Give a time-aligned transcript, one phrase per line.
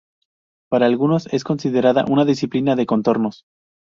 [0.67, 3.43] Para algunos es considerada una disciplina de contornos.